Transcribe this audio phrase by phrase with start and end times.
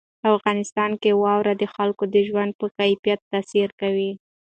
[0.21, 4.11] په افغانستان کې واوره د خلکو د ژوند په کیفیت تاثیر کوي.